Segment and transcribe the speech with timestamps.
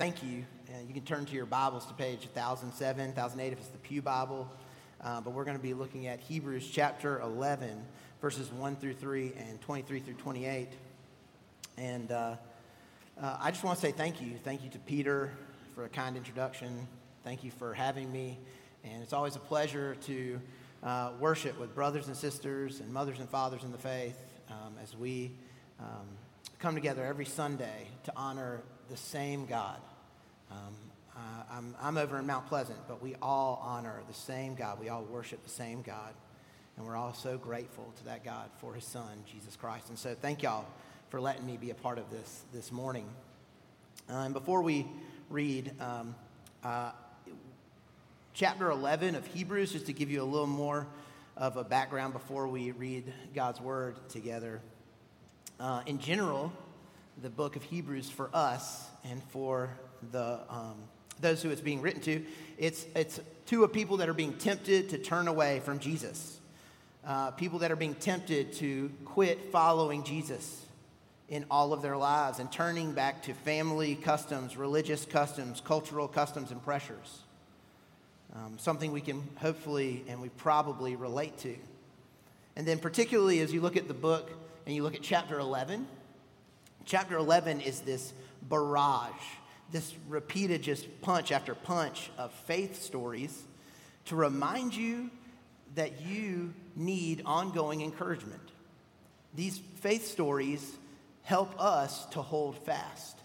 [0.00, 0.44] Thank you.
[0.68, 4.00] Uh, you can turn to your Bibles to page 1007, 1008 if it's the Pew
[4.00, 4.48] Bible.
[5.02, 7.82] Uh, but we're going to be looking at Hebrews chapter 11,
[8.20, 10.68] verses 1 through 3 and 23 through 28.
[11.78, 12.36] And uh,
[13.20, 14.34] uh, I just want to say thank you.
[14.44, 15.32] Thank you to Peter
[15.74, 16.86] for a kind introduction.
[17.24, 18.38] Thank you for having me.
[18.84, 20.40] And it's always a pleasure to
[20.84, 24.16] uh, worship with brothers and sisters and mothers and fathers in the faith
[24.48, 25.32] um, as we
[25.80, 26.06] um,
[26.60, 29.80] come together every Sunday to honor the same God.
[30.50, 30.74] Um,
[31.16, 31.20] uh,
[31.50, 34.78] I'm, I'm over in Mount Pleasant, but we all honor the same God.
[34.80, 36.14] We all worship the same God.
[36.76, 39.88] And we're all so grateful to that God for his son, Jesus Christ.
[39.88, 40.64] And so thank y'all
[41.10, 43.08] for letting me be a part of this this morning.
[44.08, 44.86] Uh, and before we
[45.28, 46.14] read um,
[46.62, 46.92] uh,
[48.32, 50.86] chapter 11 of Hebrews, just to give you a little more
[51.36, 54.60] of a background before we read God's word together.
[55.58, 56.52] Uh, in general,
[57.20, 59.70] the book of Hebrews for us and for
[60.12, 60.76] the, um,
[61.20, 62.24] those who it's being written to,
[62.58, 66.40] it's, it's to a people that are being tempted to turn away from Jesus,
[67.06, 70.64] uh, people that are being tempted to quit following Jesus
[71.28, 76.50] in all of their lives and turning back to family customs, religious customs, cultural customs,
[76.50, 77.20] and pressures.
[78.34, 81.54] Um, something we can hopefully and we probably relate to.
[82.56, 84.30] And then, particularly as you look at the book
[84.66, 85.86] and you look at chapter 11,
[86.84, 89.12] chapter 11 is this barrage
[89.70, 93.42] this repeated just punch after punch of faith stories
[94.06, 95.10] to remind you
[95.74, 98.40] that you need ongoing encouragement.
[99.34, 100.76] These faith stories
[101.22, 103.18] help us to hold fast.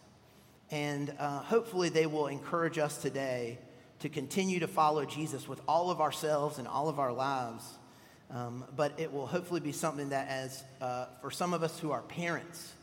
[0.69, 3.59] And uh, hopefully, they will encourage us today
[3.99, 7.63] to continue to follow Jesus with all of ourselves and all of our lives.
[8.29, 11.91] Um, but it will hopefully be something that, as uh, for some of us who
[11.91, 12.73] are parents,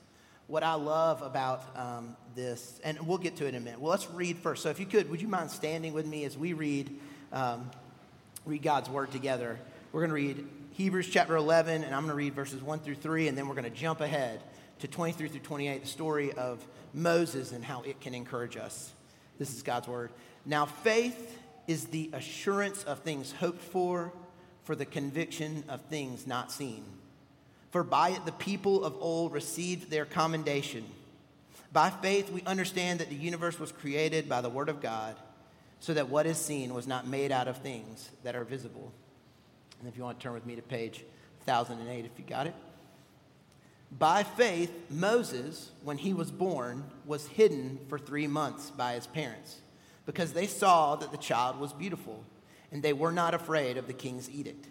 [0.47, 3.81] what I love about um, this, and we'll get to it in a minute.
[3.81, 4.62] Well, let's read first.
[4.62, 6.91] So, if you could, would you mind standing with me as we read,
[7.33, 7.70] um,
[8.47, 9.59] read God's word together?
[9.92, 12.95] We're going to read Hebrews chapter 11, and I'm going to read verses 1 through
[12.96, 14.40] 3, and then we're going to jump ahead
[14.80, 16.64] to 23 through 28, the story of
[16.95, 18.92] Moses and how it can encourage us.
[19.39, 20.11] This is God's word.
[20.45, 24.13] Now, faith is the assurance of things hoped for,
[24.64, 26.85] for the conviction of things not seen.
[27.70, 30.85] For by it the people of old received their commendation.
[31.73, 35.17] By faith, we understand that the universe was created by the Word of God,
[35.79, 38.92] so that what is seen was not made out of things that are visible.
[39.79, 41.05] And if you want to turn with me to page
[41.45, 42.55] 1008, if you got it.
[43.98, 49.61] By faith, Moses, when he was born, was hidden for three months by his parents,
[50.07, 52.25] because they saw that the child was beautiful,
[52.70, 54.69] and they were not afraid of the king's edict.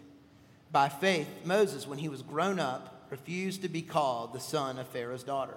[0.72, 4.88] By faith, Moses, when he was grown up, refused to be called the son of
[4.88, 5.56] Pharaoh's daughter,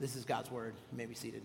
[0.00, 0.74] This is God's word.
[0.90, 1.42] You may be seated.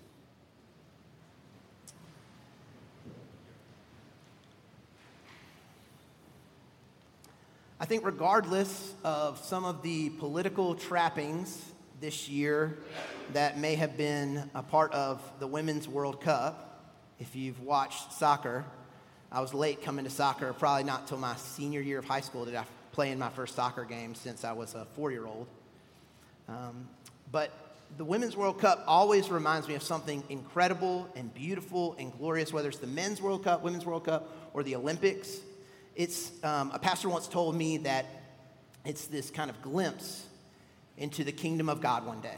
[7.80, 11.64] I think, regardless of some of the political trappings
[12.02, 12.80] this year
[13.34, 18.66] that may have been a part of the Women's World Cup, if you've watched soccer,
[19.32, 22.46] I was late coming to soccer, probably not till my senior year of high school
[22.46, 25.48] did I play in my first soccer game since I was a four year old.
[26.48, 26.90] Um,
[27.32, 32.54] but the Women's World Cup always reminds me of something incredible and beautiful and glorious,
[32.54, 35.40] whether it's the Men's World Cup, Women's World Cup, or the Olympics.
[35.96, 38.06] It's, um, a pastor once told me that
[38.86, 40.26] it's this kind of glimpse
[40.98, 42.38] into the kingdom of God one day.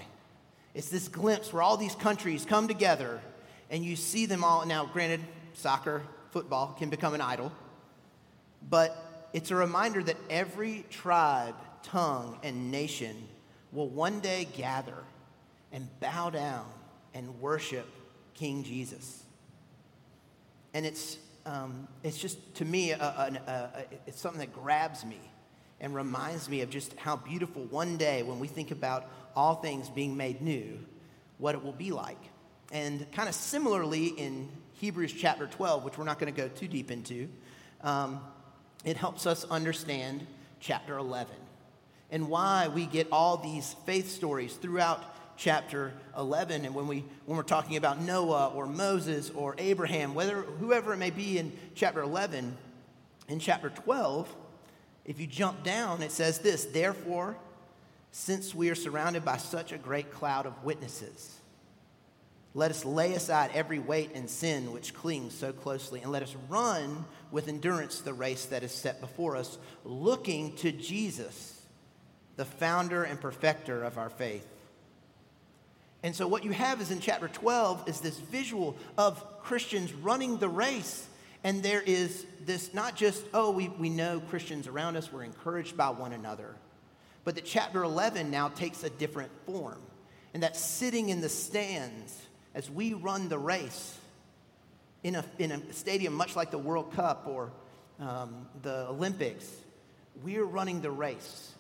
[0.74, 3.22] It's this glimpse where all these countries come together
[3.70, 4.66] and you see them all.
[4.66, 5.22] Now, granted,
[5.54, 7.52] soccer, football can become an idol,
[8.70, 13.16] but it's a reminder that every tribe, tongue, and nation
[13.72, 14.96] will one day gather
[15.72, 16.66] and bow down
[17.14, 17.88] and worship
[18.34, 19.24] King Jesus.
[20.74, 25.20] And it's, um, it's just, to me, a, a, a, it's something that grabs me
[25.80, 29.90] and reminds me of just how beautiful one day when we think about all things
[29.90, 30.80] being made new,
[31.38, 32.20] what it will be like.
[32.72, 36.68] And kind of similarly in Hebrews chapter 12, which we're not going to go too
[36.68, 37.28] deep into,
[37.82, 38.22] um,
[38.86, 40.26] it helps us understand
[40.60, 41.36] chapter 11
[42.12, 45.04] and why we get all these faith stories throughout
[45.38, 46.66] chapter 11.
[46.66, 50.98] And when, we, when we're talking about Noah or Moses or Abraham, whether, whoever it
[50.98, 52.58] may be in chapter 11,
[53.28, 54.34] in chapter 12,
[55.06, 57.38] if you jump down, it says this Therefore,
[58.12, 61.40] since we are surrounded by such a great cloud of witnesses,
[62.54, 66.36] let us lay aside every weight and sin which clings so closely, and let us
[66.50, 71.62] run with endurance the race that is set before us, looking to Jesus,
[72.36, 74.46] the founder and perfecter of our faith.
[76.04, 80.38] And so, what you have is in chapter 12 is this visual of Christians running
[80.38, 81.08] the race.
[81.44, 85.76] And there is this not just, oh, we, we know Christians around us, we're encouraged
[85.76, 86.56] by one another,
[87.24, 89.80] but that chapter 11 now takes a different form.
[90.34, 92.20] And that sitting in the stands
[92.54, 93.98] as we run the race
[95.04, 97.52] in a, in a stadium much like the World Cup or
[98.00, 99.50] um, the Olympics,
[100.24, 101.52] we're running the race.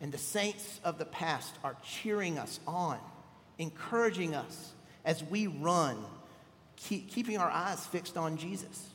[0.00, 2.98] And the saints of the past are cheering us on,
[3.58, 4.72] encouraging us
[5.04, 5.96] as we run,
[6.76, 8.86] keep, keeping our eyes fixed on Jesus.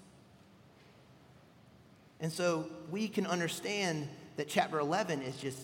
[2.19, 4.07] And so we can understand
[4.38, 5.60] that chapter 11 is just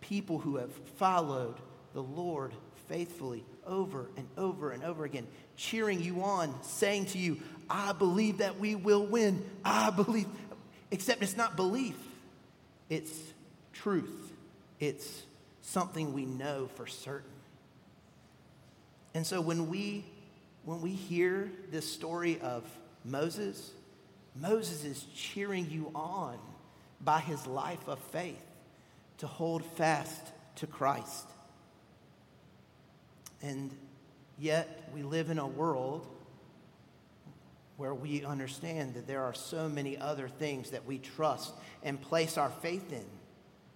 [0.00, 1.56] people who have followed
[1.92, 2.52] the Lord
[2.88, 5.26] faithfully over and over and over again,
[5.56, 9.44] cheering you on, saying to you, I believe that we will win.
[9.64, 10.26] I believe.
[10.90, 11.96] Except it's not belief,
[12.88, 13.18] it's
[13.72, 14.32] truth.
[14.78, 15.22] It's
[15.62, 17.31] something we know for certain.
[19.14, 20.04] And so when we
[20.64, 22.64] when we hear this story of
[23.04, 23.72] Moses,
[24.36, 26.38] Moses is cheering you on
[27.00, 28.40] by his life of faith
[29.18, 30.20] to hold fast
[30.56, 31.26] to Christ.
[33.42, 33.70] And
[34.38, 36.06] yet, we live in a world
[37.76, 42.38] where we understand that there are so many other things that we trust and place
[42.38, 43.04] our faith in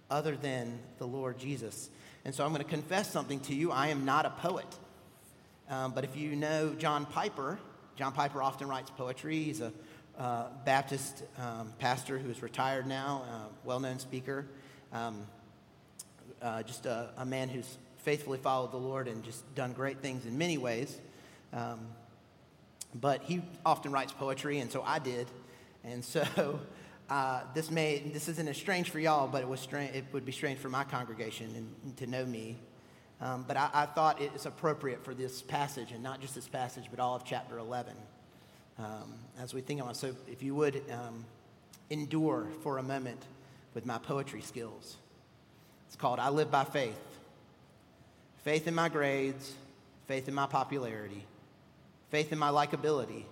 [0.09, 1.89] other than the Lord Jesus.
[2.23, 3.71] And so I'm going to confess something to you.
[3.71, 4.65] I am not a poet.
[5.69, 7.59] Um, but if you know John Piper,
[7.95, 9.43] John Piper often writes poetry.
[9.43, 9.73] He's a
[10.17, 14.45] uh, Baptist um, pastor who is retired now, uh, well known speaker.
[14.91, 15.27] Um,
[16.41, 20.25] uh, just a, a, man who's faithfully followed the Lord and just done great things
[20.25, 20.99] in many ways.
[21.53, 21.79] Um,
[22.95, 25.27] but he often writes poetry, and so I did.
[25.83, 26.23] And so
[27.09, 29.95] uh, this may this isn't as strange for y'all, but it was strange.
[29.95, 31.53] It would be strange for my congregation
[31.83, 32.57] and, to know me.
[33.19, 36.47] Um, but I, I, thought it is appropriate for this passage, and not just this
[36.47, 37.93] passage, but all of chapter 11.
[38.77, 41.25] Um, as we think about, so if you would um,
[41.89, 43.19] endure for a moment
[43.73, 44.97] with my poetry skills.
[45.87, 47.07] It's called "I Live by Faith."
[48.47, 49.53] faith in my grades,
[50.07, 51.21] faith in my popularity,
[52.11, 53.25] faith in my likability,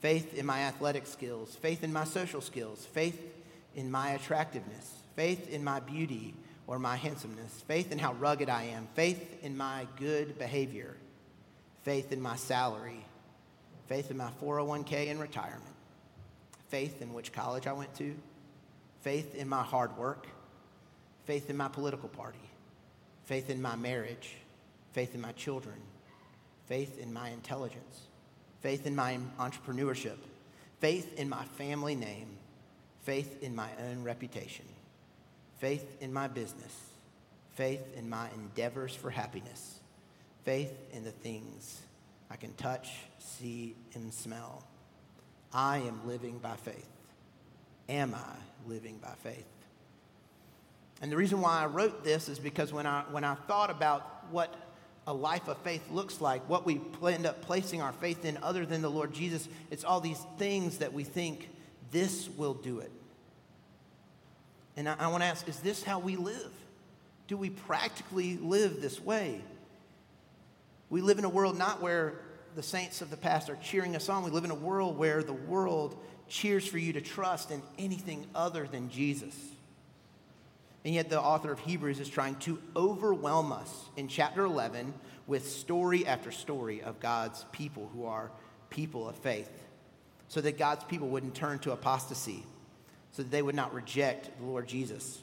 [0.00, 3.18] faith in my athletic skills, faith in my social skills, faith
[3.74, 6.34] in my attractiveness, faith in my beauty
[6.68, 10.94] or my handsomeness, faith in how rugged I am, faith in my good behavior,
[11.82, 13.04] faith in my salary,
[13.86, 15.64] faith in my 401k and retirement,
[16.68, 18.14] faith in which college I went to,
[19.00, 20.26] faith in my hard work,
[21.24, 22.38] faith in my political party,
[23.24, 24.36] faith in my marriage,
[24.92, 25.76] faith in my children,
[26.66, 28.02] faith in my intelligence,
[28.60, 30.18] faith in my entrepreneurship,
[30.80, 32.28] faith in my family name,
[33.04, 34.66] faith in my own reputation,
[35.58, 36.74] faith in my business,
[37.54, 39.80] faith in my endeavors for happiness,
[40.44, 41.80] faith in the things
[42.30, 44.64] I can touch, see, and smell.
[45.52, 46.88] I am living by faith.
[47.88, 49.46] Am I living by faith?
[51.00, 54.26] And the reason why I wrote this is because when I, when I thought about
[54.30, 54.54] what
[55.06, 58.66] a life of faith looks like, what we end up placing our faith in other
[58.66, 61.48] than the Lord Jesus, it's all these things that we think
[61.90, 62.92] this will do it.
[64.78, 66.52] And I, I want to ask is this how we live?
[67.26, 69.42] Do we practically live this way?
[70.88, 72.20] We live in a world not where
[72.54, 74.22] the saints of the past are cheering us on.
[74.22, 78.24] We live in a world where the world cheers for you to trust in anything
[78.34, 79.34] other than Jesus.
[80.84, 84.94] And yet, the author of Hebrews is trying to overwhelm us in chapter 11
[85.26, 88.30] with story after story of God's people who are
[88.70, 89.50] people of faith,
[90.28, 92.44] so that God's people wouldn't turn to apostasy,
[93.12, 95.20] so that they would not reject the Lord Jesus.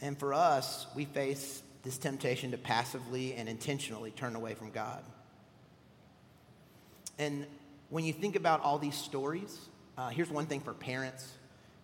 [0.00, 5.02] And for us, we face this temptation to passively and intentionally turn away from God.
[7.18, 7.46] And
[7.90, 9.58] when you think about all these stories,
[9.96, 11.30] uh, here's one thing for parents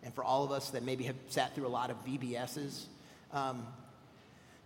[0.03, 2.85] and for all of us that maybe have sat through a lot of VBSs.
[3.33, 3.67] Um,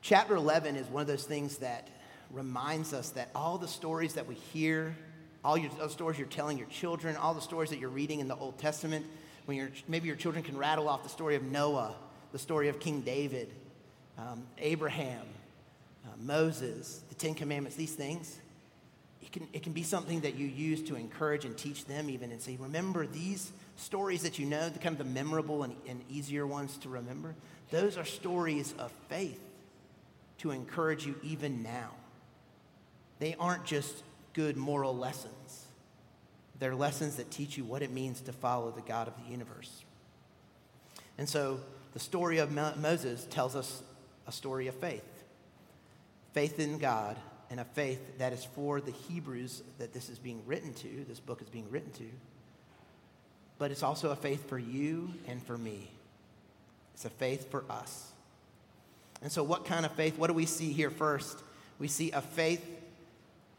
[0.00, 1.88] chapter 11 is one of those things that
[2.30, 4.96] reminds us that all the stories that we hear,
[5.44, 8.28] all your, those stories you're telling your children, all the stories that you're reading in
[8.28, 9.04] the Old Testament,
[9.44, 11.94] when you're, maybe your children can rattle off the story of Noah,
[12.32, 13.50] the story of King David,
[14.18, 15.26] um, Abraham,
[16.06, 18.38] uh, Moses, the Ten Commandments, these things,
[19.20, 22.30] it can, it can be something that you use to encourage and teach them even
[22.30, 26.02] and say, remember these stories that you know, the kind of the memorable and, and
[26.08, 27.34] easier ones to remember,
[27.70, 29.40] those are stories of faith
[30.38, 31.90] to encourage you even now.
[33.18, 34.02] They aren't just
[34.34, 35.66] good moral lessons.
[36.58, 39.82] They're lessons that teach you what it means to follow the God of the universe.
[41.18, 41.60] And so
[41.92, 43.82] the story of Moses tells us
[44.26, 45.02] a story of faith
[46.32, 47.16] faith in God
[47.48, 51.20] and a faith that is for the Hebrews that this is being written to, this
[51.20, 52.04] book is being written to.
[53.58, 55.90] But it's also a faith for you and for me.
[56.94, 58.10] It's a faith for us.
[59.22, 60.18] And so, what kind of faith?
[60.18, 61.42] What do we see here first?
[61.78, 62.64] We see a faith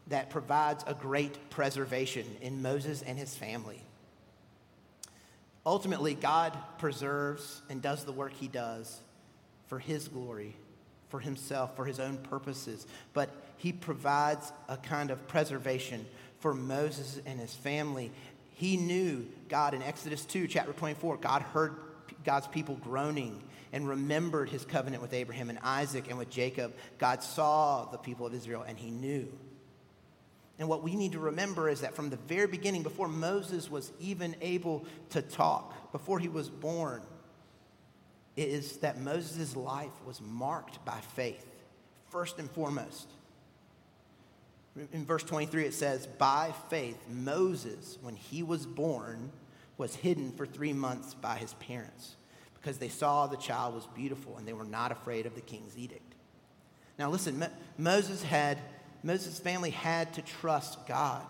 [0.08, 3.82] that provides a great preservation in Moses and his family.
[5.64, 9.00] Ultimately, God preserves and does the work he does
[9.66, 10.54] for his glory,
[11.08, 12.86] for himself, for his own purposes.
[13.12, 16.06] But he provides a kind of preservation
[16.38, 18.12] for Moses and his family.
[18.54, 21.74] He knew God in Exodus 2, chapter 24, God heard
[22.24, 26.72] God's people groaning and remembered his covenant with Abraham and Isaac and with Jacob.
[26.98, 29.28] God saw the people of Israel and he knew.
[30.58, 33.92] And what we need to remember is that from the very beginning, before Moses was
[34.00, 37.02] even able to talk, before he was born,
[38.36, 41.46] is that Moses' life was marked by faith,
[42.10, 43.08] first and foremost.
[44.92, 49.32] In verse 23, it says, By faith, Moses, when he was born,
[49.78, 52.16] was hidden for three months by his parents
[52.54, 55.76] because they saw the child was beautiful and they were not afraid of the king's
[55.78, 56.14] edict.
[56.98, 58.58] Now, listen, Mo- Moses had
[59.06, 61.22] Moses' family had to trust God,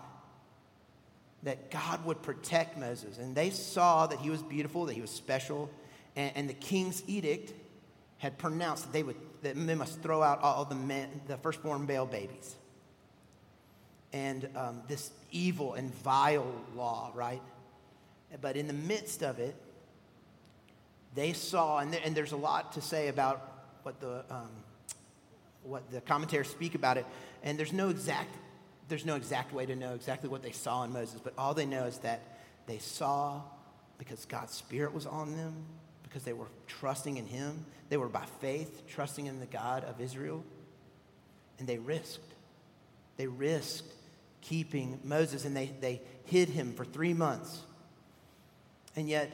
[1.43, 3.19] that God would protect Moses.
[3.19, 5.69] And they saw that he was beautiful, that he was special,
[6.15, 7.53] and, and the king's edict
[8.17, 11.85] had pronounced that they, would, that they must throw out all the, men, the firstborn
[11.85, 12.55] male babies.
[14.11, 17.41] And um, this evil and vile law, right?
[18.41, 19.55] But in the midst of it,
[21.13, 24.49] they saw, and, and there's a lot to say about what the, um,
[25.63, 27.05] what the commentators speak about it,
[27.43, 28.35] and there's no exact
[28.87, 31.65] there's no exact way to know exactly what they saw in Moses, but all they
[31.65, 32.21] know is that
[32.67, 33.41] they saw
[33.97, 35.53] because God's Spirit was on them,
[36.03, 37.65] because they were trusting in Him.
[37.89, 40.43] They were by faith trusting in the God of Israel,
[41.59, 42.33] and they risked.
[43.17, 43.91] They risked
[44.41, 47.61] keeping Moses, and they, they hid him for three months.
[48.95, 49.31] And yet,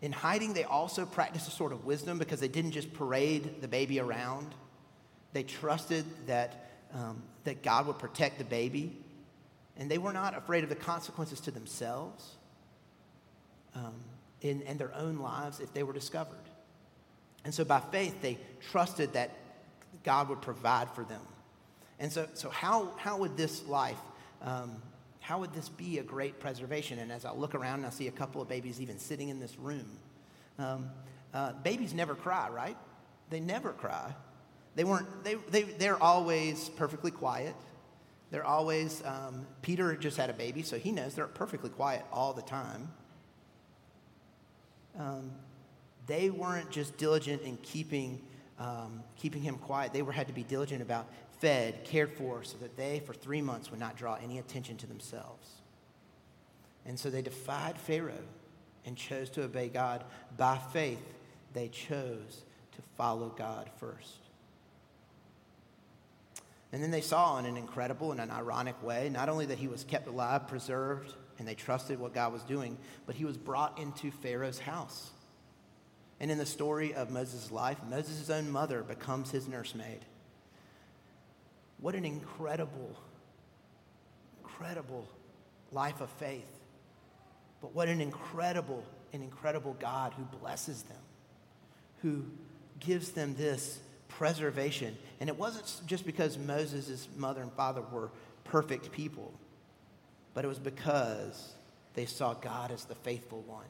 [0.00, 3.68] in hiding, they also practiced a sort of wisdom because they didn't just parade the
[3.68, 4.54] baby around.
[5.32, 8.96] They trusted that um, that God would protect the baby,
[9.76, 12.36] and they were not afraid of the consequences to themselves
[13.74, 13.94] um,
[14.40, 16.36] in, their own lives if they were discovered.
[17.44, 18.38] And so by faith, they
[18.70, 19.30] trusted that
[20.04, 21.20] God would provide for them.
[21.98, 24.00] And so, so how, how would this life,
[24.42, 24.82] um,
[25.20, 26.98] how would this be a great preservation?
[26.98, 29.40] And as I look around and I see a couple of babies even sitting in
[29.40, 29.86] this room,
[30.58, 30.90] um,
[31.34, 32.76] uh, babies never cry, right?
[33.30, 34.14] They never cry.
[34.76, 37.56] They weren't, they, they, they're always perfectly quiet.
[38.30, 42.32] They're always, um, Peter just had a baby, so he knows they're perfectly quiet all
[42.32, 42.88] the time.
[44.98, 45.32] Um,
[46.06, 48.20] they weren't just diligent in keeping,
[48.58, 49.92] um, keeping him quiet.
[49.92, 51.08] They were, had to be diligent about
[51.40, 54.86] fed, cared for, so that they, for three months, would not draw any attention to
[54.86, 55.48] themselves.
[56.84, 58.12] And so they defied Pharaoh
[58.84, 60.04] and chose to obey God.
[60.36, 61.02] By faith,
[61.54, 64.25] they chose to follow God first.
[66.76, 69.66] And then they saw in an incredible and an ironic way not only that he
[69.66, 73.78] was kept alive, preserved, and they trusted what God was doing, but he was brought
[73.78, 75.08] into Pharaoh's house.
[76.20, 80.00] And in the story of Moses' life, Moses' own mother becomes his nursemaid.
[81.80, 82.94] What an incredible,
[84.42, 85.08] incredible
[85.72, 86.60] life of faith.
[87.62, 91.02] But what an incredible, an incredible God who blesses them,
[92.02, 92.26] who
[92.80, 93.78] gives them this
[94.08, 94.96] preservation.
[95.20, 98.10] And it wasn't just because Moses' mother and father were
[98.44, 99.32] perfect people,
[100.34, 101.54] but it was because
[101.94, 103.66] they saw God as the faithful one.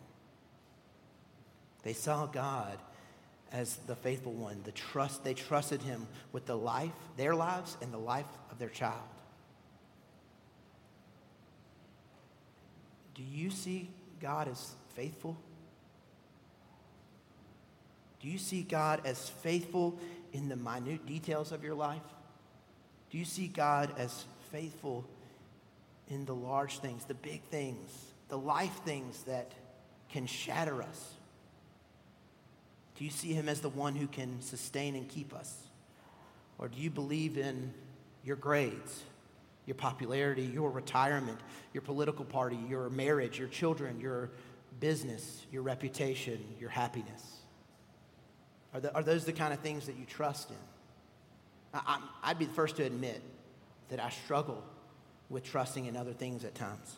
[1.82, 2.78] They saw God
[3.52, 4.60] as the faithful one.
[4.64, 8.68] The trust they trusted him with the life, their lives, and the life of their
[8.68, 8.98] child.
[13.14, 13.88] Do you see
[14.20, 15.36] God as faithful?
[18.20, 19.98] Do you see God as faithful
[20.36, 22.02] in the minute details of your life?
[23.10, 25.06] Do you see God as faithful
[26.08, 27.90] in the large things, the big things,
[28.28, 29.52] the life things that
[30.10, 31.14] can shatter us?
[32.96, 35.54] Do you see him as the one who can sustain and keep us?
[36.58, 37.72] Or do you believe in
[38.22, 39.02] your grades,
[39.64, 41.38] your popularity, your retirement,
[41.72, 44.30] your political party, your marriage, your children, your
[44.80, 47.35] business, your reputation, your happiness?
[48.76, 50.56] Are, the, are those the kind of things that you trust in?
[51.72, 53.22] I, I'd be the first to admit
[53.88, 54.62] that I struggle
[55.30, 56.96] with trusting in other things at times.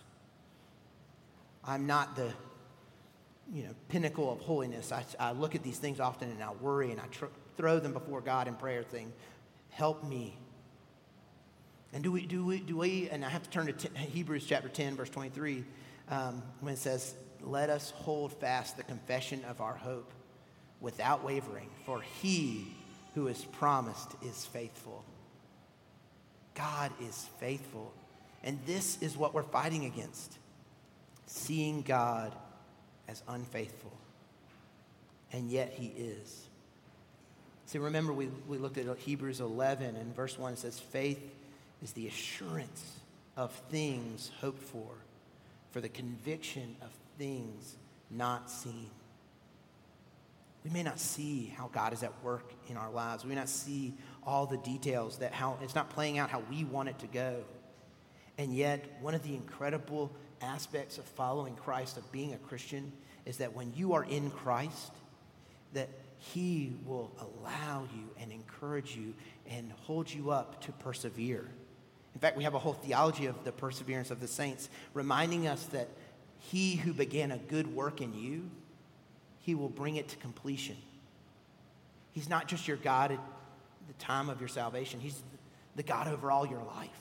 [1.64, 2.32] I'm not the
[3.52, 4.90] you know, pinnacle of holiness.
[4.90, 7.92] I, I look at these things often and I worry and I tr- throw them
[7.92, 9.12] before God in prayer, saying,
[9.70, 10.36] Help me.
[11.92, 14.44] And do we, do we, do we, and I have to turn to t- Hebrews
[14.44, 15.64] chapter 10, verse 23,
[16.10, 20.12] um, when it says, Let us hold fast the confession of our hope
[20.80, 22.74] without wavering, for he
[23.14, 25.04] who is promised is faithful.
[26.54, 27.92] God is faithful.
[28.42, 30.38] And this is what we're fighting against
[31.26, 32.34] seeing God
[33.06, 33.92] as unfaithful.
[35.32, 36.46] And yet he is.
[37.66, 41.20] See, remember, we, we looked at Hebrews 11, and verse 1 says, Faith
[41.82, 42.98] is the assurance
[43.36, 44.88] of things hoped for,
[45.70, 47.76] for the conviction of things
[48.10, 48.88] not seen.
[50.68, 53.24] We may not see how God is at work in our lives.
[53.24, 56.64] We may not see all the details that how it's not playing out how we
[56.64, 57.36] want it to go.
[58.36, 62.92] And yet, one of the incredible aspects of following Christ, of being a Christian,
[63.24, 64.92] is that when you are in Christ,
[65.72, 69.14] that he will allow you and encourage you
[69.48, 71.48] and hold you up to persevere.
[72.14, 75.64] In fact, we have a whole theology of the perseverance of the saints, reminding us
[75.66, 75.88] that
[76.38, 78.50] he who began a good work in you
[79.48, 80.76] he will bring it to completion.
[82.12, 83.18] He's not just your God at
[83.86, 85.22] the time of your salvation, He's
[85.74, 87.00] the God over all your life.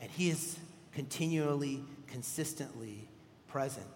[0.00, 0.58] And He is
[0.92, 3.08] continually, consistently
[3.48, 3.86] present.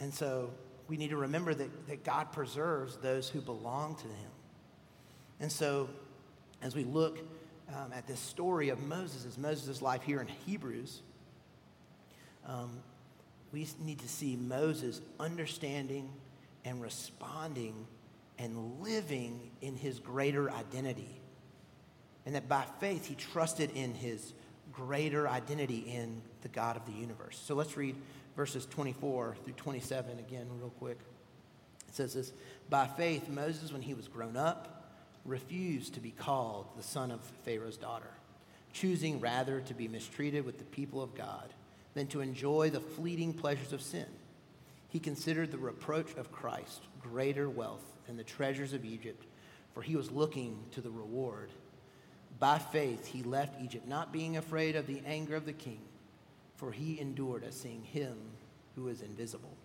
[0.00, 0.50] And so
[0.86, 4.30] we need to remember that, that God preserves those who belong to Him.
[5.40, 5.88] And so
[6.60, 7.20] as we look
[7.74, 11.00] um, at this story of Moses, Moses' life here in Hebrews,
[12.46, 12.82] um,
[13.52, 16.10] we need to see Moses understanding
[16.64, 17.86] and responding
[18.38, 21.20] and living in his greater identity.
[22.26, 24.32] And that by faith, he trusted in his
[24.72, 27.40] greater identity in the God of the universe.
[27.44, 27.96] So let's read
[28.36, 30.98] verses 24 through 27 again, real quick.
[31.88, 32.32] It says this
[32.68, 34.92] By faith, Moses, when he was grown up,
[35.24, 38.10] refused to be called the son of Pharaoh's daughter,
[38.72, 41.52] choosing rather to be mistreated with the people of God
[41.94, 44.06] than to enjoy the fleeting pleasures of sin.
[44.88, 49.24] He considered the reproach of Christ greater wealth than the treasures of Egypt,
[49.74, 51.50] for he was looking to the reward.
[52.38, 55.80] By faith, he left Egypt, not being afraid of the anger of the king,
[56.56, 58.16] for he endured as seeing him
[58.76, 59.56] who is invisible.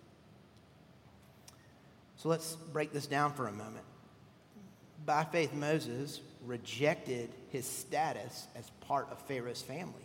[2.16, 3.84] So let's break this down for a moment.
[5.06, 10.03] By faith, Moses rejected his status as part of Pharaoh's family.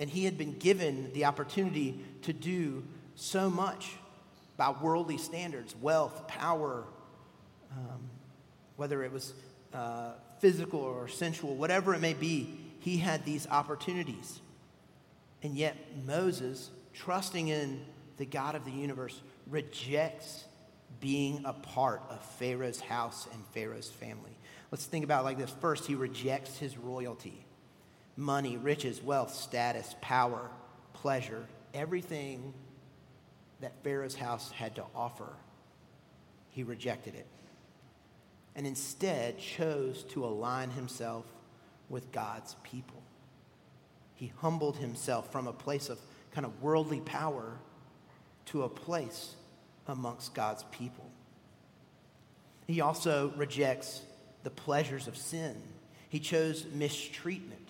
[0.00, 3.92] And he had been given the opportunity to do so much
[4.56, 6.84] by worldly standards wealth, power,
[7.72, 8.10] um,
[8.76, 9.32] whether it was
[9.72, 14.40] uh, physical or sensual, whatever it may be, he had these opportunities.
[15.42, 15.76] And yet,
[16.06, 17.84] Moses, trusting in
[18.16, 20.44] the God of the universe, rejects
[21.00, 24.30] being a part of Pharaoh's house and Pharaoh's family.
[24.70, 25.50] Let's think about like this.
[25.60, 27.44] First, he rejects his royalty
[28.16, 30.50] money, riches, wealth, status, power,
[30.92, 32.54] pleasure, everything
[33.60, 35.28] that Pharaoh's house had to offer,
[36.50, 37.26] he rejected it.
[38.56, 41.24] And instead chose to align himself
[41.88, 43.02] with God's people.
[44.14, 45.98] He humbled himself from a place of
[46.32, 47.58] kind of worldly power
[48.46, 49.34] to a place
[49.88, 51.10] amongst God's people.
[52.66, 54.02] He also rejects
[54.42, 55.60] the pleasures of sin.
[56.08, 57.63] He chose mistreatment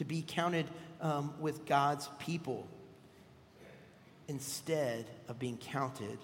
[0.00, 0.66] to be counted
[1.02, 2.66] um, with God's people
[4.28, 6.18] instead of being counted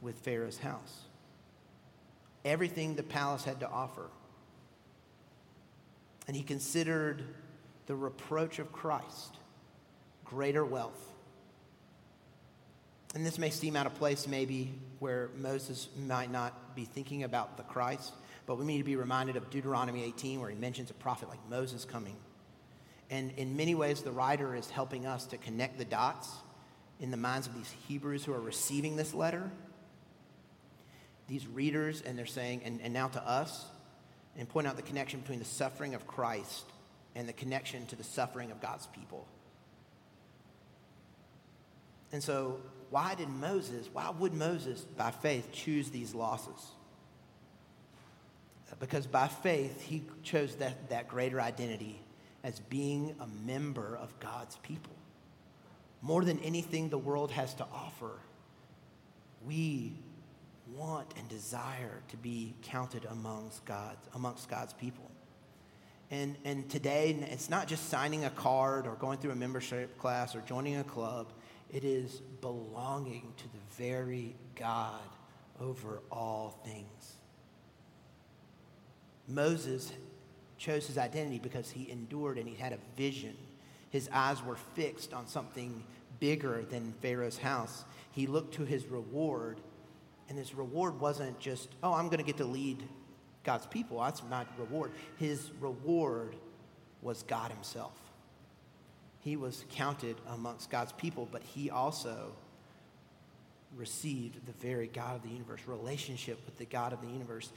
[0.00, 1.00] with Pharaoh's house.
[2.44, 4.06] Everything the palace had to offer.
[6.28, 7.24] And he considered
[7.86, 9.34] the reproach of Christ
[10.24, 11.12] greater wealth.
[13.16, 17.56] And this may seem out of place, maybe, where Moses might not be thinking about
[17.56, 18.12] the Christ,
[18.46, 21.40] but we need to be reminded of Deuteronomy 18, where he mentions a prophet like
[21.50, 22.14] Moses coming
[23.10, 26.28] and in many ways, the writer is helping us to connect the dots
[27.00, 29.50] in the minds of these Hebrews who are receiving this letter.
[31.26, 33.66] These readers, and they're saying, and, and now to us,
[34.36, 36.64] and point out the connection between the suffering of Christ
[37.16, 39.26] and the connection to the suffering of God's people.
[42.12, 46.72] And so, why did Moses, why would Moses, by faith, choose these losses?
[48.78, 52.00] because by faith, he chose that, that greater identity
[52.42, 54.92] as being a member of God's people.
[56.02, 58.12] More than anything the world has to offer,
[59.46, 59.92] we
[60.74, 65.10] want and desire to be counted amongst God's, amongst God's people.
[66.10, 70.34] And, and today, it's not just signing a card or going through a membership class
[70.34, 71.32] or joining a club.
[71.72, 75.00] It is belonging to the very God
[75.60, 77.14] over all things.
[79.28, 79.92] Moses
[80.60, 83.34] chose his identity because he endured and he had a vision.
[83.88, 85.82] His eyes were fixed on something
[86.20, 87.84] bigger than Pharaoh's house.
[88.12, 89.58] He looked to his reward,
[90.28, 92.84] and his reward wasn't just, oh, I'm going to get to lead
[93.42, 94.00] God's people.
[94.00, 94.92] That's not reward.
[95.16, 96.36] His reward
[97.00, 97.98] was God Himself.
[99.20, 102.32] He was counted amongst God's people, but he also
[103.76, 107.50] received the very God of the universe, relationship with the God of the universe.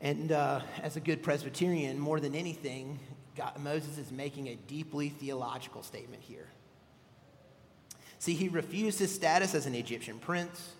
[0.00, 2.98] And uh, as a good Presbyterian, more than anything,
[3.36, 6.48] God, Moses is making a deeply theological statement here.
[8.18, 10.72] See, he refused his status as an Egyptian prince,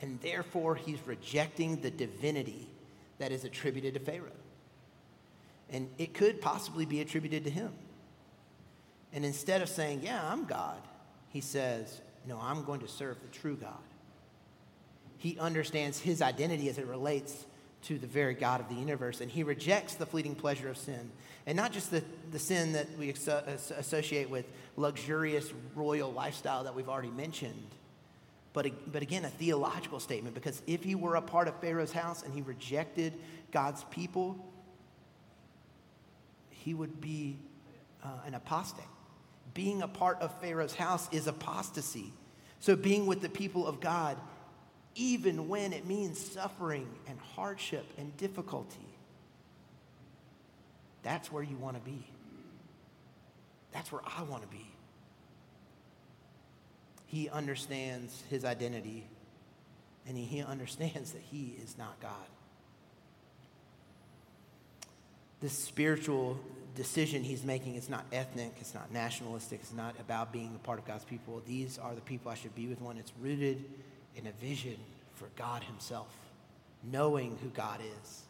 [0.00, 2.68] and therefore he's rejecting the divinity
[3.18, 4.30] that is attributed to Pharaoh.
[5.68, 7.72] And it could possibly be attributed to him.
[9.12, 10.78] And instead of saying, Yeah, I'm God,
[11.28, 13.78] he says, No, I'm going to serve the true God.
[15.18, 17.44] He understands his identity as it relates
[17.82, 21.10] to the very God of the universe, and he rejects the fleeting pleasure of sin.
[21.46, 26.88] And not just the, the sin that we associate with luxurious royal lifestyle that we've
[26.88, 27.74] already mentioned,
[28.52, 32.22] but, but again, a theological statement, because if he were a part of Pharaoh's house
[32.22, 33.14] and he rejected
[33.52, 34.36] God's people,
[36.50, 37.38] he would be
[38.02, 38.84] uh, an apostate.
[39.54, 42.12] Being a part of Pharaoh's house is apostasy.
[42.60, 44.18] So, being with the people of God
[44.94, 48.78] even when it means suffering and hardship and difficulty.
[51.02, 52.04] That's where you want to be.
[53.72, 54.66] That's where I want to be.
[57.06, 59.06] He understands his identity
[60.06, 62.12] and he, understands that he is not God.
[65.40, 66.38] This spiritual
[66.74, 70.78] decision he's making is not ethnic, it's not nationalistic, it's not about being a part
[70.78, 71.42] of God's people.
[71.46, 72.80] These are the people I should be with.
[72.80, 73.64] One, it's rooted
[74.20, 74.76] in a vision
[75.14, 76.14] for God Himself,
[76.82, 78.22] knowing who God is.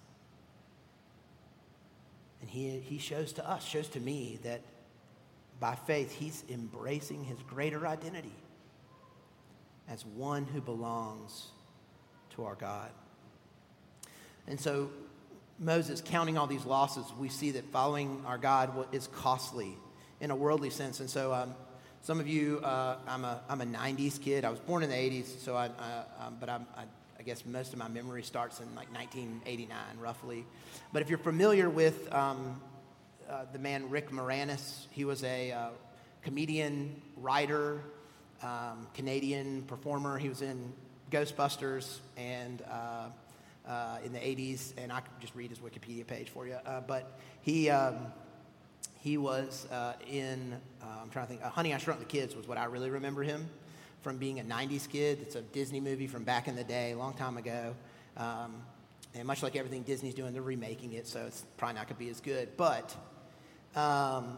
[2.40, 4.62] And he, he shows to us, shows to me that
[5.58, 8.32] by faith, he's embracing his greater identity
[9.88, 11.48] as one who belongs
[12.34, 12.90] to our God.
[14.46, 14.90] And so,
[15.58, 19.76] Moses, counting all these losses, we see that following our God is costly
[20.20, 21.00] in a worldly sense.
[21.00, 21.54] And so, um,
[22.02, 24.44] some of you, uh, I'm, a, I'm a 90s kid.
[24.44, 26.84] I was born in the 80s, so I, uh, um, but I'm, I,
[27.18, 30.46] I, guess most of my memory starts in like 1989, roughly.
[30.94, 32.58] But if you're familiar with um,
[33.28, 35.68] uh, the man Rick Moranis, he was a uh,
[36.22, 37.82] comedian, writer,
[38.42, 40.16] um, Canadian performer.
[40.16, 40.72] He was in
[41.10, 43.08] Ghostbusters and uh,
[43.68, 46.56] uh, in the 80s, and I could just read his Wikipedia page for you.
[46.86, 48.06] but he um,
[49.00, 52.36] he was uh, in, uh, I'm trying to think, uh, Honey, I Shrunk the Kids
[52.36, 53.48] was what I really remember him
[54.02, 55.20] from being a 90s kid.
[55.22, 57.74] It's a Disney movie from back in the day, a long time ago.
[58.16, 58.62] Um,
[59.14, 61.98] and much like everything Disney's doing, they're remaking it, so it's probably not going to
[61.98, 62.50] be as good.
[62.56, 62.94] But
[63.74, 64.36] um,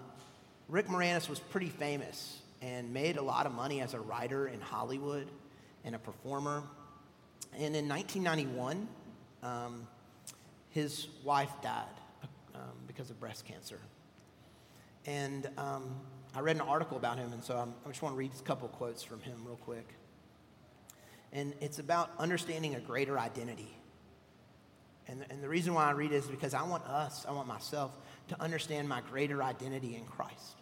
[0.68, 4.60] Rick Moranis was pretty famous and made a lot of money as a writer in
[4.60, 5.28] Hollywood
[5.84, 6.62] and a performer.
[7.54, 8.88] And in 1991,
[9.42, 9.86] um,
[10.70, 11.84] his wife died
[12.54, 13.78] um, because of breast cancer.
[15.06, 15.96] And um,
[16.34, 18.42] I read an article about him, and so I'm, i just want to read a
[18.42, 19.86] couple quotes from him real quick.
[21.32, 23.76] And it's about understanding a greater identity.
[25.08, 27.48] And, and the reason why I read it is because I want us, I want
[27.48, 27.90] myself
[28.28, 30.56] to understand my greater identity in Christ.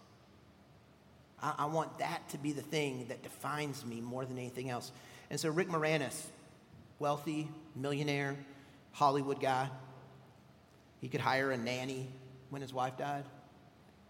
[1.43, 4.93] I, I want that to be the thing that defines me more than anything else.
[5.29, 6.27] And so, Rick Moranis,
[6.99, 8.37] wealthy, millionaire,
[8.93, 9.69] Hollywood guy,
[11.01, 12.09] he could hire a nanny
[12.51, 13.25] when his wife died.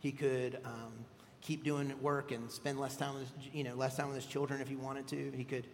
[0.01, 0.93] He could um,
[1.41, 4.27] keep doing work and spend less time with his, you know less time with his
[4.27, 5.33] children if he wanted to.
[5.37, 5.67] He could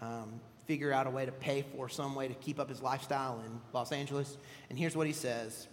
[0.00, 3.42] um, figure out a way to pay for some way to keep up his lifestyle
[3.46, 4.36] in Los Angeles.
[4.70, 5.68] And here's what he says.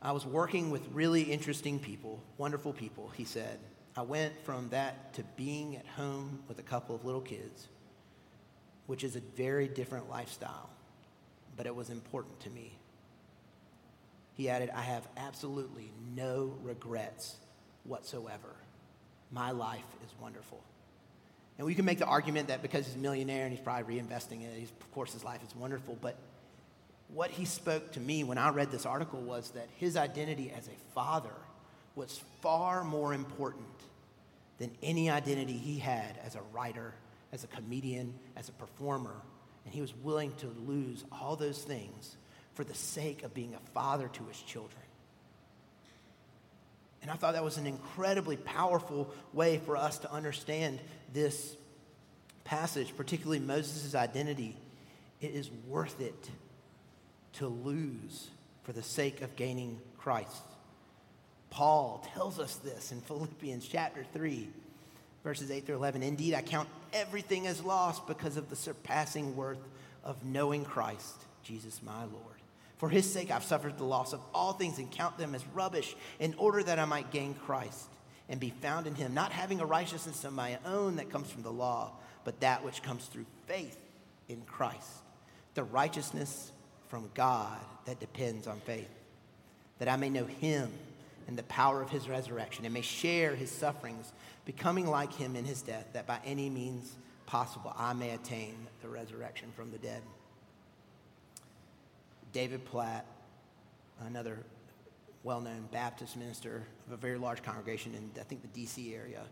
[0.00, 3.58] I was working with really interesting people, wonderful people, he said.
[3.96, 7.68] I went from that to being at home with a couple of little kids,
[8.86, 10.70] which is a very different lifestyle,
[11.56, 12.72] but it was important to me.
[14.34, 17.36] He added, I have absolutely no regrets
[17.84, 18.56] whatsoever.
[19.30, 20.62] My life is wonderful.
[21.58, 24.42] And we can make the argument that because he's a millionaire and he's probably reinvesting
[24.42, 25.98] it, of course his life is wonderful.
[26.00, 26.16] But
[27.08, 30.66] what he spoke to me when I read this article was that his identity as
[30.66, 31.34] a father
[31.94, 33.66] was far more important
[34.58, 36.94] than any identity he had as a writer,
[37.32, 39.14] as a comedian, as a performer.
[39.64, 42.16] And he was willing to lose all those things
[42.54, 44.82] for the sake of being a father to his children.
[47.02, 50.78] And I thought that was an incredibly powerful way for us to understand
[51.12, 51.56] this
[52.44, 54.56] passage, particularly Moses' identity.
[55.20, 56.30] It is worth it
[57.34, 58.28] to lose
[58.62, 60.42] for the sake of gaining Christ.
[61.50, 64.48] Paul tells us this in Philippians chapter 3,
[65.24, 66.02] verses 8 through 11.
[66.02, 69.58] Indeed, I count everything as lost because of the surpassing worth
[70.04, 72.41] of knowing Christ, Jesus my Lord.
[72.82, 75.94] For his sake, I've suffered the loss of all things and count them as rubbish
[76.18, 77.88] in order that I might gain Christ
[78.28, 81.44] and be found in him, not having a righteousness of my own that comes from
[81.44, 81.92] the law,
[82.24, 83.78] but that which comes through faith
[84.28, 84.90] in Christ,
[85.54, 86.50] the righteousness
[86.88, 88.90] from God that depends on faith,
[89.78, 90.68] that I may know him
[91.28, 94.12] and the power of his resurrection and may share his sufferings,
[94.44, 98.88] becoming like him in his death, that by any means possible I may attain the
[98.88, 100.02] resurrection from the dead.
[102.32, 103.06] David Platt,
[104.06, 104.38] another
[105.22, 109.22] well known Baptist minister of a very large congregation in, I think, the DC area,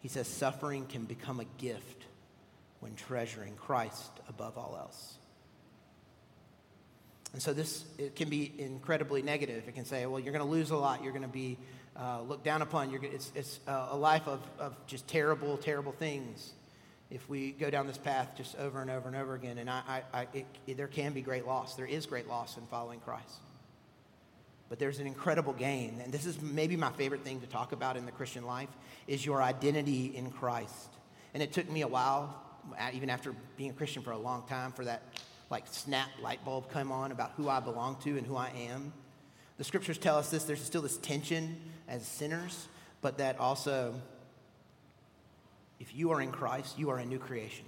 [0.00, 2.04] he says, Suffering can become a gift
[2.80, 5.14] when treasuring Christ above all else.
[7.32, 9.68] And so this it can be incredibly negative.
[9.68, 11.02] It can say, well, you're going to lose a lot.
[11.02, 11.58] You're going to be
[11.96, 12.90] uh, looked down upon.
[12.90, 16.52] You're, it's it's a life of, of just terrible, terrible things
[17.10, 19.58] if we go down this path just over and over and over again.
[19.58, 20.26] And I, I, I
[20.66, 21.74] it, there can be great loss.
[21.74, 23.38] There is great loss in following Christ.
[24.68, 26.00] But there's an incredible gain.
[26.04, 28.68] And this is maybe my favorite thing to talk about in the Christian life
[29.08, 30.90] is your identity in Christ.
[31.34, 32.40] And it took me a while,
[32.92, 35.02] even after being a Christian for a long time, for that
[35.50, 38.92] like snap light bulb come on about who I belong to and who I am.
[39.58, 42.68] The scriptures tell us this there's still this tension as sinners,
[43.02, 43.94] but that also
[45.80, 47.64] if you are in Christ, you are a new creation.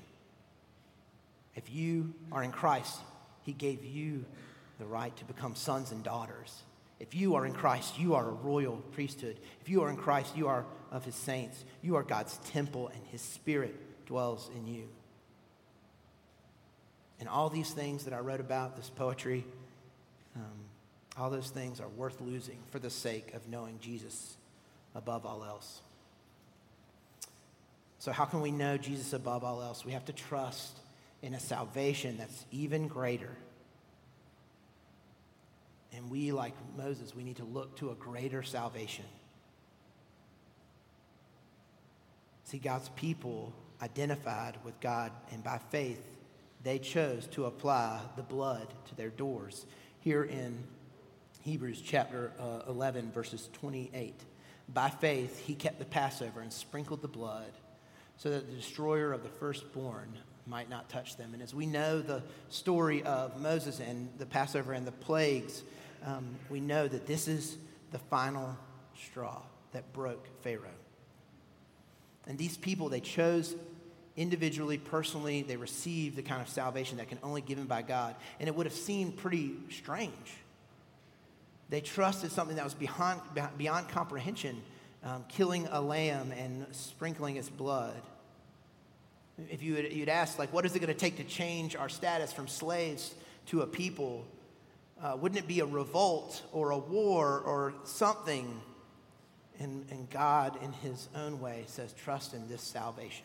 [1.57, 3.01] If you are in Christ,
[3.42, 4.25] He gave you
[4.79, 6.62] the right to become sons and daughters.
[7.01, 9.37] If you are in Christ, you are a royal priesthood.
[9.61, 11.64] If you are in Christ, you are of His saints.
[11.83, 14.85] You are God's temple, and His Spirit dwells in you.
[17.18, 19.44] And all these things that I wrote about, this poetry,
[20.37, 20.42] um,
[21.16, 24.37] all those things are worth losing for the sake of knowing Jesus
[24.94, 25.81] above all else.
[28.03, 29.85] So, how can we know Jesus above all else?
[29.85, 30.77] We have to trust
[31.23, 33.31] in a salvation that's even greater.
[35.93, 39.05] And we, like Moses, we need to look to a greater salvation.
[42.43, 46.05] See, God's people identified with God, and by faith,
[46.65, 49.65] they chose to apply the blood to their doors.
[50.01, 50.59] Here in
[51.43, 54.17] Hebrews chapter uh, 11, verses 28.
[54.75, 57.53] By faith, he kept the Passover and sprinkled the blood
[58.23, 60.07] so that the destroyer of the firstborn
[60.47, 61.35] might not touch them.
[61.35, 65.65] And as we know the story of Moses and the Passover and the plagues,
[66.07, 67.57] um, we know that this is
[67.91, 68.57] the final
[68.95, 70.69] straw that broke Pharaoh.
[72.29, 73.57] And these people, they chose
[74.17, 78.15] individually, personally, they received the kind of salvation that can only be given by God.
[78.39, 80.13] And it would have seemed pretty strange.
[81.71, 83.21] They trusted something that was beyond,
[83.59, 84.63] beyond comprehension,
[85.05, 88.01] um, killing a lamb and sprinkling its blood.
[89.51, 91.88] If you would, you'd ask, like, what is it going to take to change our
[91.88, 93.15] status from slaves
[93.47, 94.25] to a people?
[95.03, 98.61] Uh, wouldn't it be a revolt or a war or something?
[99.59, 103.25] And, and God, in His own way, says, trust in this salvation.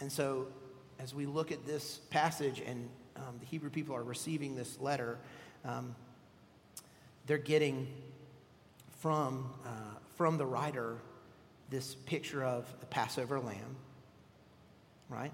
[0.00, 0.48] And so,
[0.98, 5.18] as we look at this passage and um, the Hebrew people are receiving this letter,
[5.64, 5.94] um,
[7.26, 7.86] they're getting
[9.00, 9.68] from, uh,
[10.16, 10.96] from the writer
[11.68, 13.76] this picture of the Passover lamb,
[15.08, 15.32] right?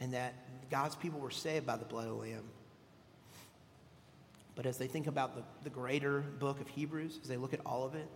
[0.00, 0.34] And that
[0.70, 2.44] God's people were saved by the blood of the lamb.
[4.54, 7.60] But as they think about the, the greater book of Hebrews, as they look at
[7.64, 8.08] all of it,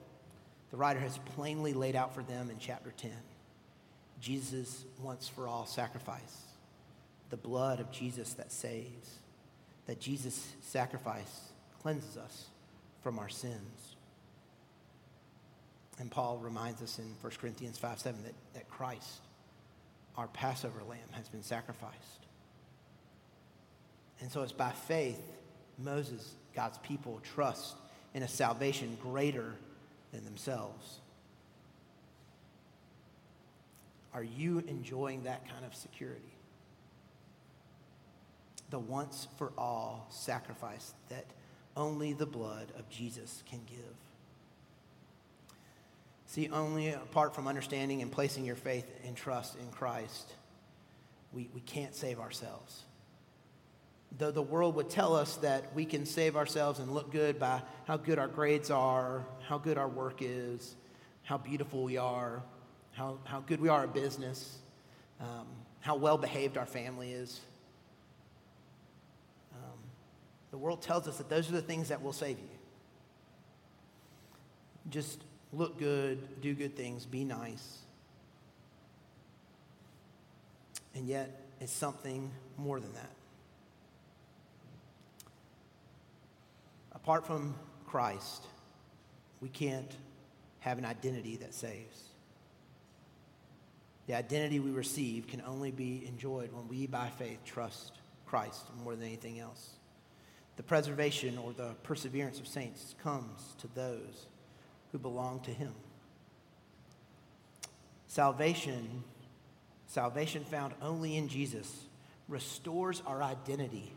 [0.70, 3.10] the writer has plainly laid out for them in chapter 10
[4.20, 6.42] Jesus' once for all sacrifice,
[7.30, 9.18] the blood of Jesus that saves,
[9.86, 11.50] that Jesus' sacrifice
[11.82, 12.46] cleanses us
[13.02, 13.96] from our sins.
[16.02, 19.20] And Paul reminds us in 1 Corinthians 5 7 that, that Christ,
[20.16, 22.26] our Passover lamb, has been sacrificed.
[24.20, 25.22] And so it's by faith,
[25.78, 27.76] Moses, God's people, trust
[28.14, 29.54] in a salvation greater
[30.10, 30.98] than themselves.
[34.12, 36.32] Are you enjoying that kind of security?
[38.72, 41.26] the once for all sacrifice that
[41.76, 44.01] only the blood of Jesus can give.
[46.32, 50.32] See, only apart from understanding and placing your faith and trust in Christ,
[51.30, 52.84] we, we can't save ourselves.
[54.16, 57.60] Though the world would tell us that we can save ourselves and look good by
[57.84, 60.74] how good our grades are, how good our work is,
[61.22, 62.42] how beautiful we are,
[62.92, 64.56] how, how good we are at business,
[65.20, 65.46] um,
[65.80, 67.42] how well behaved our family is.
[69.52, 69.78] Um,
[70.50, 72.58] the world tells us that those are the things that will save you.
[74.88, 77.78] Just look good, do good things, be nice.
[80.94, 83.10] And yet, it's something more than that.
[86.92, 87.54] Apart from
[87.86, 88.44] Christ,
[89.40, 89.96] we can't
[90.60, 92.02] have an identity that saves.
[94.06, 97.92] The identity we receive can only be enjoyed when we, by faith, trust
[98.26, 99.70] Christ more than anything else.
[100.56, 104.26] The preservation or the perseverance of saints comes to those
[104.92, 105.72] who belong to Him.
[108.06, 109.02] Salvation,
[109.86, 111.84] salvation found only in Jesus,
[112.28, 113.90] restores our identity.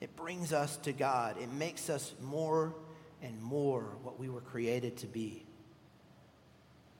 [0.00, 1.36] It brings us to God.
[1.40, 2.74] It makes us more
[3.22, 5.44] and more what we were created to be.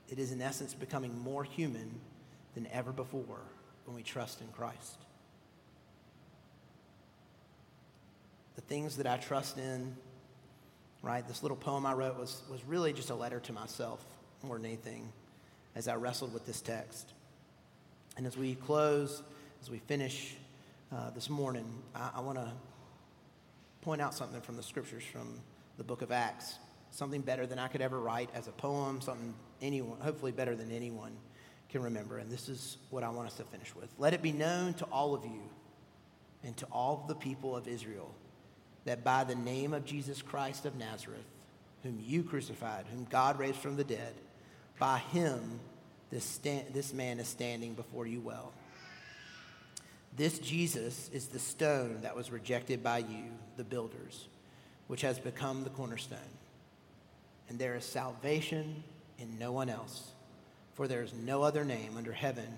[0.09, 2.01] It is, in essence, becoming more human
[2.55, 3.41] than ever before
[3.85, 4.99] when we trust in Christ.
[8.57, 9.97] The things that I trust in
[11.09, 11.27] right?
[11.27, 14.05] This little poem I wrote was, was really just a letter to myself
[14.43, 15.11] more than anything
[15.75, 17.15] as I wrestled with this text.
[18.19, 19.23] And as we close,
[19.63, 20.37] as we finish
[20.93, 22.53] uh, this morning, I, I want to
[23.81, 25.41] point out something from the scriptures from
[25.79, 26.59] the book of Acts.
[26.91, 30.71] Something better than I could ever write as a poem, something anyone, hopefully better than
[30.71, 31.13] anyone
[31.71, 32.19] can remember.
[32.19, 33.89] And this is what I want us to finish with.
[33.97, 35.41] Let it be known to all of you
[36.45, 38.15] and to all the people of Israel
[38.89, 41.27] that by the name of Jesus Christ of Nazareth,
[41.83, 44.15] whom you crucified, whom God raised from the dead,
[44.79, 45.61] by him
[46.11, 48.51] this, this man is standing before you well.
[50.17, 53.25] This Jesus is the stone that was rejected by you,
[53.59, 54.27] the builders,
[54.87, 56.19] which has become the cornerstone.
[57.51, 58.83] And there is salvation
[59.19, 60.13] in no one else,
[60.73, 62.49] for there is no other name under heaven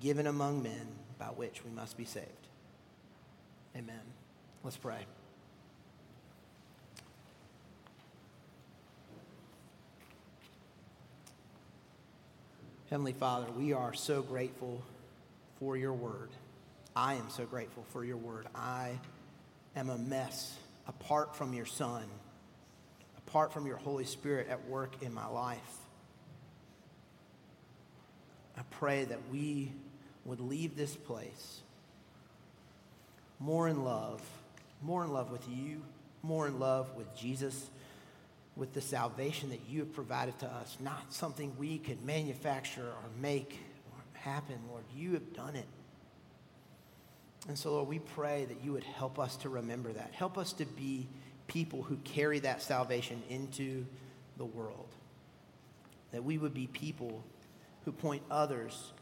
[0.00, 0.86] given among men
[1.18, 2.28] by which we must be saved.
[3.76, 4.02] Amen.
[4.62, 5.04] Let's pray.
[12.90, 14.82] Heavenly Father, we are so grateful
[15.58, 16.28] for your word.
[16.94, 18.46] I am so grateful for your word.
[18.54, 18.98] I
[19.74, 20.54] am a mess
[20.86, 22.04] apart from your Son,
[23.16, 25.58] apart from your Holy Spirit at work in my life.
[28.58, 29.72] I pray that we
[30.26, 31.60] would leave this place
[33.40, 34.20] more in love,
[34.82, 35.80] more in love with you,
[36.22, 37.70] more in love with Jesus
[38.56, 43.08] with the salvation that you have provided to us, not something we could manufacture or
[43.20, 43.58] make
[43.92, 44.56] or happen.
[44.70, 45.66] Lord, you have done it.
[47.48, 50.10] And so, Lord, we pray that you would help us to remember that.
[50.12, 51.08] Help us to be
[51.46, 53.84] people who carry that salvation into
[54.38, 54.88] the world.
[56.12, 57.22] That we would be people
[57.84, 58.92] who point others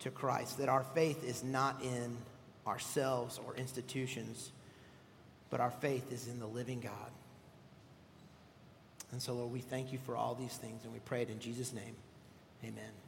[0.00, 0.58] to Christ.
[0.58, 2.16] That our faith is not in
[2.66, 4.52] ourselves or institutions,
[5.50, 7.10] but our faith is in the living God.
[9.12, 11.38] And so, Lord, we thank you for all these things, and we pray it in
[11.38, 11.94] Jesus' name.
[12.64, 13.05] Amen.